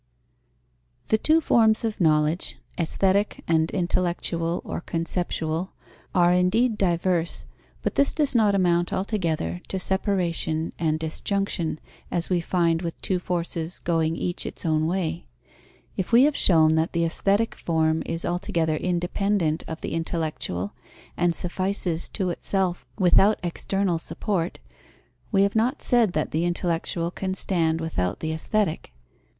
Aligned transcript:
_The 1.09 1.19
two 1.19 1.41
forms 1.41 1.83
of 1.83 2.01
knowledge, 2.01 2.57
aesthetic 2.79 3.43
and 3.47 3.69
intellectual 3.69 4.59
or 4.65 4.81
conceptual, 4.81 5.73
are 6.15 6.33
indeed 6.33 6.75
diverse, 6.75 7.45
but 7.83 7.93
this 7.93 8.11
does 8.11 8.33
not 8.33 8.55
amount 8.55 8.91
altogether 8.91 9.61
to 9.67 9.79
separation 9.79 10.73
and 10.79 10.97
disjunction, 10.97 11.79
as 12.09 12.31
we 12.31 12.41
find 12.41 12.81
with 12.81 12.99
two 13.03 13.19
forces 13.19 13.77
going 13.77 14.15
each 14.15 14.43
its 14.43 14.65
own 14.65 14.87
way. 14.87 15.27
If 15.95 16.11
we 16.11 16.23
have 16.23 16.35
shown 16.35 16.73
that 16.73 16.93
the 16.93 17.05
aesthetic 17.05 17.53
form 17.53 18.01
is 18.07 18.25
altogether 18.25 18.77
independent 18.77 19.63
of 19.67 19.81
the 19.81 19.93
intellectual 19.93 20.73
and 21.15 21.35
suffices 21.35 22.09
to 22.09 22.31
itself 22.31 22.87
without 22.97 23.39
external 23.43 23.99
support, 23.99 24.57
we 25.31 25.43
have 25.43 25.55
not 25.55 25.83
said 25.83 26.13
that 26.13 26.31
the 26.31 26.43
intellectual 26.43 27.11
can 27.11 27.35
stand 27.35 27.79
without 27.79 28.19
the 28.19 28.33
aesthetic. 28.33 28.93